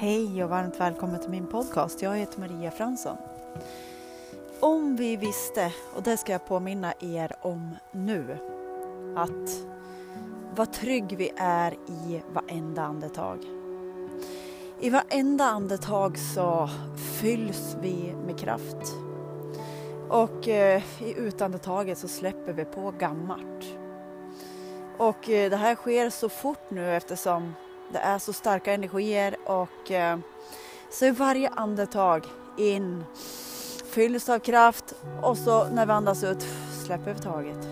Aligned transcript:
Hej 0.00 0.44
och 0.44 0.50
varmt 0.50 0.80
välkommen 0.80 1.20
till 1.20 1.30
min 1.30 1.46
podcast. 1.46 2.02
Jag 2.02 2.16
heter 2.16 2.40
Maria 2.40 2.70
Fransson. 2.70 3.16
Om 4.60 4.96
vi 4.96 5.16
visste, 5.16 5.72
och 5.96 6.02
det 6.02 6.16
ska 6.16 6.32
jag 6.32 6.46
påminna 6.46 6.92
er 7.00 7.32
om 7.40 7.76
nu, 7.92 8.38
att 9.16 9.66
vad 10.54 10.72
trygg 10.72 11.16
vi 11.16 11.30
är 11.36 11.72
i 11.72 12.22
varenda 12.32 12.82
andetag. 12.82 13.38
I 14.80 14.90
varenda 14.90 15.44
andetag 15.44 16.18
så 16.18 16.70
fylls 17.20 17.76
vi 17.80 18.14
med 18.26 18.38
kraft. 18.38 18.94
Och 20.08 20.48
eh, 20.48 20.82
i 21.00 21.14
utandetaget 21.16 21.98
så 21.98 22.08
släpper 22.08 22.52
vi 22.52 22.64
på 22.64 22.94
gammalt. 22.98 23.76
Och 24.98 25.30
eh, 25.30 25.50
det 25.50 25.56
här 25.56 25.74
sker 25.74 26.10
så 26.10 26.28
fort 26.28 26.70
nu 26.70 26.96
eftersom 26.96 27.54
det 27.92 27.98
är 27.98 28.18
så 28.18 28.32
starka 28.32 28.72
energier 28.72 29.36
och 29.44 29.90
eh, 29.90 30.18
så 30.90 31.06
i 31.06 31.10
varje 31.10 31.48
andetag 31.48 32.26
in 32.56 33.04
fylls 33.84 34.28
av 34.28 34.38
kraft 34.38 34.94
och 35.22 35.38
så 35.38 35.68
när 35.68 35.86
vi 35.86 35.92
andas 35.92 36.24
ut 36.24 36.46
släpper 36.84 37.14
vi 37.14 37.20
taget. 37.20 37.68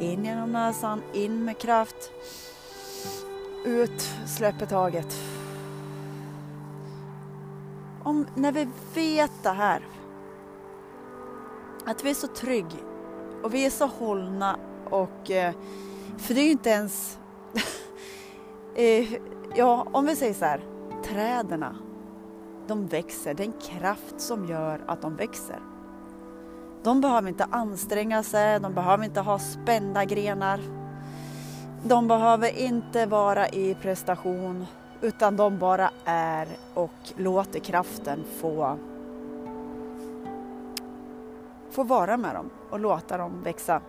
In 0.00 0.24
genom 0.24 0.52
näsan, 0.52 1.02
in 1.12 1.44
med 1.44 1.58
kraft. 1.58 2.10
Ut, 3.64 4.10
släpper 4.26 4.66
taget. 4.66 5.16
Om, 8.02 8.26
när 8.34 8.52
vi 8.52 8.68
vet 8.94 9.32
det 9.42 9.50
här, 9.50 9.82
att 11.86 12.04
vi 12.04 12.10
är 12.10 12.14
så 12.14 12.26
trygg 12.26 12.66
och 13.42 13.54
vi 13.54 13.66
är 13.66 13.70
så 13.70 13.86
hållna 13.86 14.58
och 14.90 15.30
eh, 15.30 15.54
för 16.18 16.34
det 16.34 16.40
är 16.40 16.44
ju 16.44 16.50
inte 16.50 16.70
ens 16.70 17.18
Eh, 18.78 19.12
ja, 19.54 19.86
om 19.92 20.06
vi 20.06 20.16
säger 20.16 20.34
så 20.34 20.44
här, 20.44 20.60
träden, 21.04 21.64
de 22.66 22.86
växer, 22.86 23.34
det 23.34 23.42
är 23.42 23.46
en 23.46 23.78
kraft 23.78 24.20
som 24.20 24.44
gör 24.44 24.80
att 24.86 25.02
de 25.02 25.16
växer. 25.16 25.58
De 26.82 27.00
behöver 27.00 27.28
inte 27.28 27.46
anstränga 27.50 28.22
sig, 28.22 28.60
de 28.60 28.74
behöver 28.74 29.04
inte 29.04 29.20
ha 29.20 29.38
spända 29.38 30.04
grenar. 30.04 30.60
De 31.82 32.08
behöver 32.08 32.58
inte 32.58 33.06
vara 33.06 33.48
i 33.48 33.74
prestation, 33.74 34.66
utan 35.00 35.36
de 35.36 35.58
bara 35.58 35.90
är 36.04 36.48
och 36.74 37.12
låter 37.16 37.60
kraften 37.60 38.24
få, 38.40 38.78
få 41.70 41.82
vara 41.82 42.16
med 42.16 42.34
dem 42.34 42.50
och 42.70 42.80
låta 42.80 43.16
dem 43.18 43.42
växa. 43.42 43.80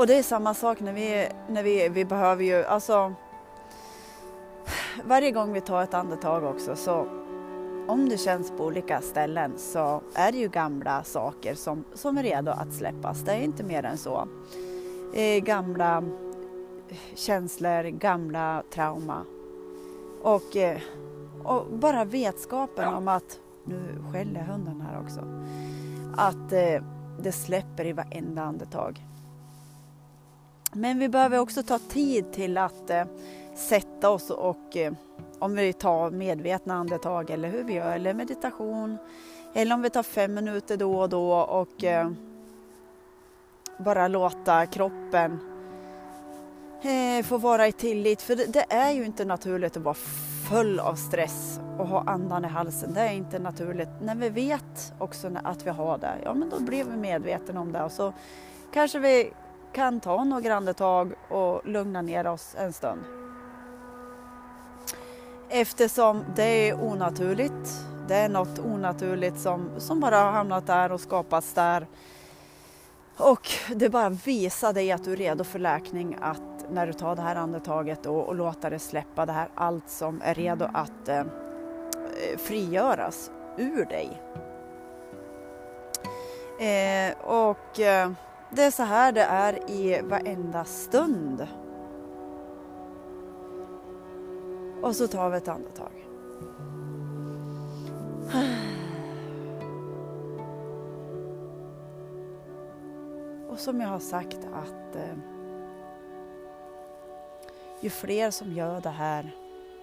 Och 0.00 0.06
det 0.06 0.18
är 0.18 0.22
samma 0.22 0.54
sak 0.54 0.80
när 0.80 0.92
vi, 0.92 1.28
när 1.48 1.62
vi, 1.62 1.88
vi 1.88 2.04
behöver 2.04 2.44
ju, 2.44 2.64
alltså 2.64 3.14
varje 5.04 5.30
gång 5.30 5.52
vi 5.52 5.60
tar 5.60 5.82
ett 5.82 5.94
andetag 5.94 6.44
också 6.44 6.76
så 6.76 7.06
om 7.88 8.08
det 8.08 8.18
känns 8.18 8.50
på 8.50 8.64
olika 8.64 9.00
ställen 9.00 9.52
så 9.56 10.02
är 10.14 10.32
det 10.32 10.38
ju 10.38 10.48
gamla 10.48 11.04
saker 11.04 11.54
som, 11.54 11.84
som 11.94 12.18
är 12.18 12.22
redo 12.22 12.50
att 12.50 12.72
släppas. 12.72 13.20
Det 13.20 13.32
är 13.32 13.40
inte 13.40 13.64
mer 13.64 13.84
än 13.84 13.98
så. 13.98 14.28
Eh, 15.14 15.42
gamla 15.42 16.04
känslor, 17.14 17.82
gamla 17.82 18.62
trauma. 18.70 19.24
Och, 20.22 20.56
eh, 20.56 20.78
och 21.44 21.66
bara 21.66 22.04
vetskapen 22.04 22.94
om 22.94 23.08
att, 23.08 23.40
nu 23.64 24.04
skäller 24.12 24.40
hunden 24.40 24.80
här 24.80 25.00
också, 25.02 25.20
att 26.16 26.52
eh, 26.52 26.84
det 27.22 27.32
släpper 27.32 27.84
i 27.84 27.92
varenda 27.92 28.42
andetag. 28.42 29.06
Men 30.72 30.98
vi 30.98 31.08
behöver 31.08 31.38
också 31.38 31.62
ta 31.62 31.78
tid 31.78 32.32
till 32.32 32.58
att 32.58 32.90
eh, 32.90 33.04
sätta 33.54 34.10
oss 34.10 34.30
och 34.30 34.76
eh, 34.76 34.92
om 35.38 35.54
vi 35.54 35.72
tar 35.72 36.10
medvetna 36.10 36.74
andetag 36.74 37.30
eller 37.30 37.48
hur 37.48 37.64
vi 37.64 37.72
gör, 37.72 37.92
eller 37.92 38.14
meditation. 38.14 38.98
Eller 39.54 39.74
om 39.74 39.82
vi 39.82 39.90
tar 39.90 40.02
fem 40.02 40.34
minuter 40.34 40.76
då 40.76 41.00
och 41.00 41.08
då 41.08 41.32
och 41.32 41.84
eh, 41.84 42.10
bara 43.78 44.08
låta 44.08 44.66
kroppen 44.66 45.38
eh, 46.82 47.24
få 47.24 47.38
vara 47.38 47.68
i 47.68 47.72
tillit. 47.72 48.22
För 48.22 48.36
det, 48.36 48.46
det, 48.46 48.72
är 48.72 48.90
ju 48.90 49.04
inte 49.04 49.24
naturligt 49.24 49.76
att 49.76 49.82
vara 49.82 49.96
full 50.50 50.80
av 50.80 50.94
stress 50.94 51.60
och 51.78 51.88
ha 51.88 52.04
andan 52.06 52.44
i 52.44 52.48
halsen. 52.48 52.94
Det 52.94 53.00
är 53.00 53.12
inte 53.12 53.38
naturligt. 53.38 53.88
När 54.02 54.14
vi 54.14 54.28
vet 54.28 54.92
också 54.98 55.30
att 55.44 55.66
vi 55.66 55.70
har 55.70 55.98
det, 55.98 56.18
ja 56.24 56.34
men 56.34 56.50
då 56.50 56.60
blir 56.60 56.84
vi 56.84 56.96
medvetna 56.96 57.60
om 57.60 57.72
det 57.72 57.82
och 57.82 57.92
så 57.92 58.12
kanske 58.72 58.98
vi 58.98 59.32
kan 59.72 60.00
ta 60.00 60.24
några 60.24 60.54
andetag 60.54 61.12
och 61.28 61.66
lugna 61.66 62.02
ner 62.02 62.26
oss 62.26 62.54
en 62.58 62.72
stund. 62.72 63.00
Eftersom 65.48 66.24
det 66.36 66.68
är 66.68 66.82
onaturligt. 66.82 67.86
Det 68.08 68.14
är 68.14 68.28
något 68.28 68.58
onaturligt 68.58 69.40
som, 69.40 69.70
som 69.78 70.00
bara 70.00 70.16
har 70.16 70.32
hamnat 70.32 70.66
där 70.66 70.92
och 70.92 71.00
skapats 71.00 71.54
där. 71.54 71.86
Och 73.16 73.48
det 73.74 73.88
bara 73.88 74.08
visar 74.08 74.72
dig 74.72 74.92
att 74.92 75.04
du 75.04 75.12
är 75.12 75.16
redo 75.16 75.44
för 75.44 75.58
läkning 75.58 76.16
att 76.20 76.70
när 76.70 76.86
du 76.86 76.92
tar 76.92 77.16
det 77.16 77.22
här 77.22 77.36
andetaget 77.36 78.06
och, 78.06 78.28
och 78.28 78.34
låter 78.34 78.70
det 78.70 78.78
släppa 78.78 79.26
det 79.26 79.32
här 79.32 79.48
allt 79.54 79.90
som 79.90 80.22
är 80.24 80.34
redo 80.34 80.68
att 80.74 81.08
eh, 81.08 81.24
frigöras 82.38 83.30
ur 83.56 83.84
dig. 83.84 84.22
Eh, 86.60 87.14
och 87.20 87.80
eh, 87.80 88.10
det 88.50 88.62
är 88.62 88.70
så 88.70 88.82
här 88.82 89.12
det 89.12 89.22
är 89.22 89.70
i 89.70 90.02
varenda 90.02 90.64
stund. 90.64 91.46
Och 94.82 94.96
så 94.96 95.08
tar 95.08 95.30
vi 95.30 95.36
ett 95.36 95.48
andetag. 95.48 96.06
Och 103.48 103.58
som 103.58 103.80
jag 103.80 103.88
har 103.88 103.98
sagt 103.98 104.38
att 104.52 104.96
eh, 104.96 105.16
ju 107.80 107.90
fler 107.90 108.30
som 108.30 108.52
gör 108.52 108.80
det 108.80 108.90
här 108.90 109.30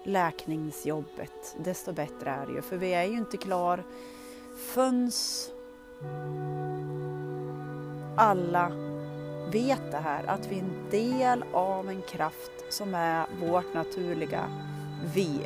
läkningsjobbet, 0.04 1.56
desto 1.58 1.92
bättre 1.92 2.30
är 2.30 2.46
det 2.46 2.52
ju. 2.52 2.62
För 2.62 2.76
vi 2.76 2.94
är 2.94 3.04
ju 3.04 3.16
inte 3.16 3.36
klar 3.36 3.84
förrän 4.56 5.10
alla 8.18 8.72
vet 9.52 9.90
det 9.90 9.98
här, 9.98 10.24
att 10.26 10.46
vi 10.46 10.56
är 10.56 10.62
en 10.62 10.90
del 10.90 11.44
av 11.52 11.88
en 11.88 12.02
kraft 12.02 12.52
som 12.68 12.94
är 12.94 13.26
vårt 13.40 13.74
naturliga 13.74 14.44
vi. 15.14 15.40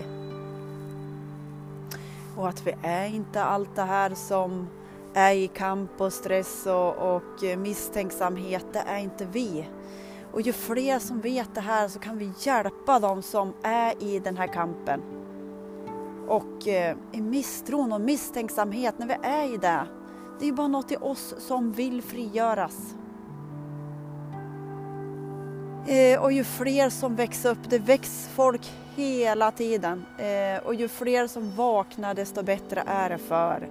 Och 2.36 2.48
att 2.48 2.66
vi 2.66 2.74
är 2.82 3.06
inte 3.06 3.44
allt 3.44 3.76
det 3.76 3.82
här 3.82 4.14
som 4.14 4.68
är 5.14 5.32
i 5.32 5.48
kamp 5.48 6.00
och 6.00 6.12
stress 6.12 6.66
och, 6.66 7.14
och 7.14 7.58
misstänksamhet, 7.58 8.66
det 8.72 8.82
är 8.86 8.98
inte 8.98 9.24
vi. 9.32 9.68
Och 10.32 10.40
ju 10.40 10.52
fler 10.52 10.98
som 10.98 11.20
vet 11.20 11.54
det 11.54 11.60
här 11.60 11.88
så 11.88 11.98
kan 11.98 12.18
vi 12.18 12.32
hjälpa 12.38 12.98
dem 12.98 13.22
som 13.22 13.52
är 13.62 14.02
i 14.02 14.18
den 14.18 14.36
här 14.36 14.46
kampen. 14.46 15.00
Och 16.28 16.68
eh, 16.68 16.96
i 17.12 17.20
misstron 17.20 17.92
och 17.92 18.00
misstänksamhet, 18.00 18.98
när 18.98 19.06
vi 19.06 19.16
är 19.22 19.54
i 19.54 19.56
det, 19.56 19.86
det 20.42 20.48
är 20.48 20.52
bara 20.52 20.68
något 20.68 20.92
i 20.92 20.96
oss 20.96 21.34
som 21.38 21.72
vill 21.72 22.02
frigöras. 22.02 22.94
Eh, 25.86 26.22
och 26.22 26.32
ju 26.32 26.44
fler 26.44 26.90
som 26.90 27.16
växer 27.16 27.50
upp, 27.50 27.70
det 27.70 27.78
väcks 27.78 28.28
folk 28.34 28.72
hela 28.96 29.50
tiden. 29.50 30.06
Eh, 30.18 30.66
och 30.66 30.74
ju 30.74 30.88
fler 30.88 31.26
som 31.26 31.56
vaknar 31.56 32.14
desto 32.14 32.42
bättre 32.42 32.82
är 32.86 33.10
det 33.10 33.18
för 33.18 33.68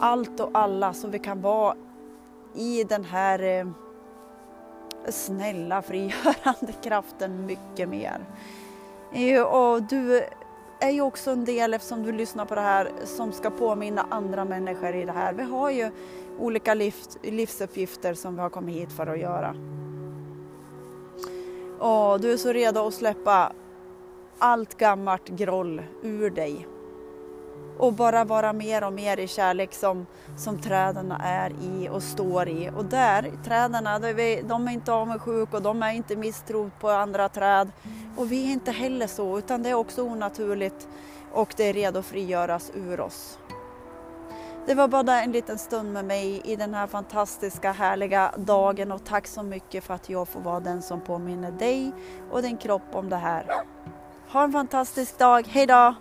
allt 0.00 0.40
och 0.40 0.50
alla 0.52 0.92
så 0.92 1.08
vi 1.08 1.18
kan 1.18 1.40
vara 1.40 1.76
i 2.54 2.84
den 2.84 3.04
här 3.04 3.42
eh, 3.42 3.66
snälla 5.08 5.82
frigörande 5.82 6.72
kraften 6.82 7.46
mycket 7.46 7.88
mer. 7.88 8.20
Eh, 9.12 9.42
och 9.42 9.82
du 9.82 10.24
är 10.82 10.90
ju 10.90 11.00
också 11.00 11.30
en 11.30 11.44
del, 11.44 11.74
eftersom 11.74 12.02
du 12.02 12.12
lyssnar 12.12 12.44
på 12.44 12.54
det 12.54 12.60
här, 12.60 12.92
som 13.04 13.32
ska 13.32 13.50
påminna 13.50 14.06
andra 14.10 14.44
människor 14.44 14.94
i 14.94 15.04
det 15.04 15.12
här. 15.12 15.32
Vi 15.32 15.42
har 15.42 15.70
ju 15.70 15.90
olika 16.38 16.74
livsuppgifter 17.22 18.14
som 18.14 18.34
vi 18.34 18.40
har 18.40 18.50
kommit 18.50 18.76
hit 18.76 18.92
för 18.92 19.06
att 19.06 19.18
göra. 19.18 19.54
Och 21.78 22.20
du 22.20 22.32
är 22.32 22.36
så 22.36 22.52
redo 22.52 22.86
att 22.86 22.94
släppa 22.94 23.52
allt 24.38 24.78
gammalt 24.78 25.28
groll 25.28 25.82
ur 26.02 26.30
dig 26.30 26.66
och 27.78 27.92
bara 27.92 28.24
vara 28.24 28.52
mer 28.52 28.84
och 28.84 28.92
mer 28.92 29.20
i 29.20 29.28
kärlek 29.28 29.74
som, 29.74 30.06
som 30.36 30.60
träden 30.60 31.12
är 31.12 31.50
i 31.50 31.88
och 31.88 32.02
står 32.02 32.48
i. 32.48 32.70
Och 32.76 32.84
där, 32.84 33.32
träden, 33.44 33.84
de 34.48 34.68
är 34.68 34.72
inte 34.72 34.92
avundsjuka 34.92 35.56
och 35.56 35.62
de 35.62 35.82
är 35.82 35.92
inte 35.92 36.16
misstro 36.16 36.70
på 36.80 36.90
andra 36.90 37.28
träd. 37.28 37.72
Och 38.16 38.32
vi 38.32 38.48
är 38.48 38.52
inte 38.52 38.70
heller 38.70 39.06
så, 39.06 39.38
utan 39.38 39.62
det 39.62 39.70
är 39.70 39.74
också 39.74 40.02
onaturligt 40.02 40.88
och 41.32 41.54
det 41.56 41.64
är 41.64 41.72
redo 41.72 41.98
att 41.98 42.06
frigöras 42.06 42.70
ur 42.74 43.00
oss. 43.00 43.38
Det 44.66 44.74
var 44.74 44.88
bara 44.88 45.22
en 45.22 45.32
liten 45.32 45.58
stund 45.58 45.92
med 45.92 46.04
mig 46.04 46.40
i 46.44 46.56
den 46.56 46.74
här 46.74 46.86
fantastiska 46.86 47.72
härliga 47.72 48.32
dagen 48.36 48.92
och 48.92 49.04
tack 49.04 49.26
så 49.26 49.42
mycket 49.42 49.84
för 49.84 49.94
att 49.94 50.08
jag 50.08 50.28
får 50.28 50.40
vara 50.40 50.60
den 50.60 50.82
som 50.82 51.00
påminner 51.00 51.50
dig 51.50 51.92
och 52.30 52.42
din 52.42 52.56
kropp 52.56 52.94
om 52.94 53.08
det 53.08 53.16
här. 53.16 53.46
Ha 54.28 54.44
en 54.44 54.52
fantastisk 54.52 55.18
dag. 55.18 55.46
Hej 55.48 55.66
då! 55.66 55.94